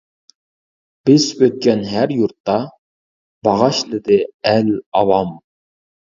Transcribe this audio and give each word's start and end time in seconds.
بېسىپ 1.09 1.43
ئۆتكەن 1.47 1.83
ھەر 1.89 2.13
يۇرتتا، 2.21 2.57
باغاشلىدى 3.49 4.19
ئەل 4.55 4.75
ئاۋام. 4.81 5.33